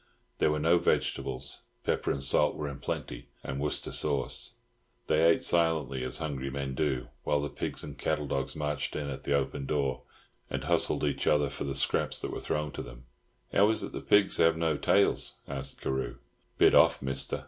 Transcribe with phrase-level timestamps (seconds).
[0.39, 4.53] There were no vegetables; pepper and salt were in plenty, and Worcester sauce.
[5.05, 9.09] They ate silently, as hungry men do, while the pigs and cattle dogs marched in
[9.11, 10.01] at the open door,
[10.49, 13.05] and hustled each other for the scraps that were thrown to them.
[13.53, 16.15] "How is it the pigs have no tails?" asked Carew.
[16.57, 17.39] "Bit off, Mister.